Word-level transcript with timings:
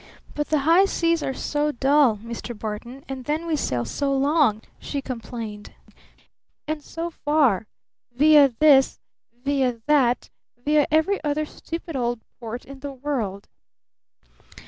"But 0.33 0.47
the 0.49 0.57
high 0.61 0.85
seas 0.85 1.21
are 1.21 1.35
so 1.35 1.71
dull, 1.71 2.17
Mr. 2.17 2.57
Barton. 2.57 3.03
And 3.07 3.25
then 3.25 3.45
we 3.45 3.55
sail 3.55 3.85
so 3.85 4.11
long!" 4.11 4.63
she 4.79 4.99
complained. 4.99 5.75
"And 6.67 6.81
so 6.81 7.11
far! 7.11 7.67
via 8.11 8.49
this, 8.49 8.99
via 9.43 9.79
that, 9.85 10.31
via 10.57 10.87
every 10.89 11.23
other 11.23 11.45
stupid 11.45 11.95
old 11.95 12.21
port 12.39 12.65
in 12.65 12.79
the 12.79 12.93
world! 12.93 13.47